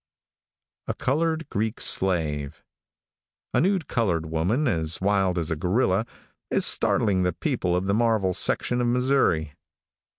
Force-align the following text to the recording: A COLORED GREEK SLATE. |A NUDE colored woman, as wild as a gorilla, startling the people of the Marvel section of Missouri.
A 0.87 0.95
COLORED 0.95 1.47
GREEK 1.51 1.79
SLATE. 1.79 2.63
|A 3.53 3.61
NUDE 3.61 3.87
colored 3.87 4.25
woman, 4.25 4.67
as 4.67 4.99
wild 4.99 5.37
as 5.37 5.51
a 5.51 5.55
gorilla, 5.55 6.07
startling 6.57 7.21
the 7.21 7.33
people 7.33 7.75
of 7.75 7.85
the 7.85 7.93
Marvel 7.93 8.33
section 8.33 8.81
of 8.81 8.87
Missouri. 8.87 9.53